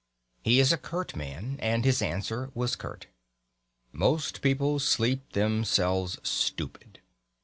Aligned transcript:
He 0.41 0.59
is 0.59 0.73
a 0.73 0.79
curt 0.79 1.15
man, 1.15 1.57
and 1.59 1.85
his 1.85 2.01
answer 2.01 2.49
was 2.55 2.75
curt: 2.75 3.05
"Most 3.91 4.41
people 4.41 4.79
sleep 4.79 5.33
themselves 5.33 6.17
stupid." 6.27 7.01